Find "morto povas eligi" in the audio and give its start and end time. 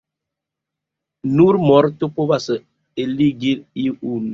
1.67-3.57